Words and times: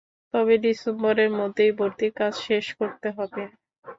তবে 0.33 0.53
ডিসেম্বরের 0.63 1.29
মধ্যেই 1.39 1.71
ভর্তির 1.79 2.11
কাজ 2.19 2.33
শেষ 2.47 2.65
করতে 2.79 3.07
হবে। 3.17 3.43